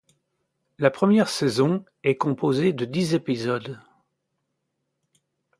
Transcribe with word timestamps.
La 0.79 0.89
première 0.89 1.29
saison 1.29 1.85
est 2.03 2.17
composée 2.17 2.73
de 2.73 2.85
dix 2.85 3.13
épisodes. 3.13 3.79